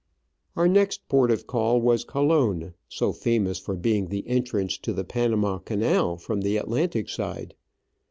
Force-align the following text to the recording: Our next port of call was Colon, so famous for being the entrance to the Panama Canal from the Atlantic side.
Our 0.55 0.67
next 0.67 1.07
port 1.09 1.29
of 1.29 1.45
call 1.45 1.79
was 1.79 2.03
Colon, 2.03 2.73
so 2.89 3.13
famous 3.13 3.59
for 3.59 3.75
being 3.75 4.07
the 4.07 4.27
entrance 4.27 4.79
to 4.79 4.93
the 4.93 5.03
Panama 5.05 5.59
Canal 5.59 6.17
from 6.17 6.41
the 6.41 6.57
Atlantic 6.57 7.07
side. 7.07 7.53